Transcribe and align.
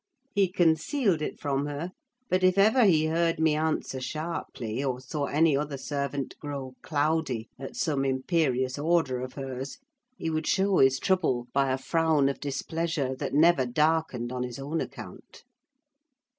He 0.33 0.47
concealed 0.47 1.21
it 1.21 1.39
from 1.39 1.67
her; 1.67 1.91
but 2.27 2.43
if 2.43 2.57
ever 2.57 2.85
he 2.85 3.05
heard 3.05 3.39
me 3.39 3.53
answer 3.53 4.01
sharply, 4.01 4.83
or 4.83 4.99
saw 4.99 5.25
any 5.25 5.55
other 5.55 5.77
servant 5.77 6.33
grow 6.39 6.73
cloudy 6.81 7.49
at 7.59 7.75
some 7.75 8.03
imperious 8.03 8.79
order 8.79 9.21
of 9.21 9.33
hers, 9.33 9.77
he 10.17 10.31
would 10.31 10.47
show 10.47 10.79
his 10.79 10.97
trouble 10.97 11.49
by 11.53 11.71
a 11.71 11.77
frown 11.77 12.29
of 12.29 12.39
displeasure 12.39 13.15
that 13.17 13.35
never 13.35 13.67
darkened 13.67 14.31
on 14.31 14.41
his 14.41 14.57
own 14.57 14.81
account. 14.81 15.43